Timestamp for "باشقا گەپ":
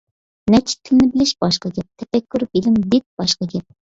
1.43-2.03, 3.23-3.73